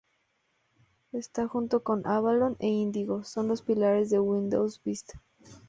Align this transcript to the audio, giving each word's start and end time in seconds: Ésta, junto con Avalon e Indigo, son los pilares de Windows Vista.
Ésta, 1.11 1.45
junto 1.47 1.83
con 1.83 2.07
Avalon 2.07 2.55
e 2.57 2.65
Indigo, 2.65 3.23
son 3.23 3.47
los 3.47 3.61
pilares 3.61 4.09
de 4.09 4.17
Windows 4.19 4.81
Vista. 4.83 5.21